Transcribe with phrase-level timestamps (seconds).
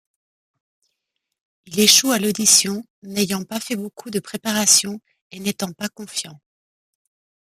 [1.67, 6.41] Il échoue à l'audition, n'ayant pas fait beaucoup de préparations et n'étant pas confiant.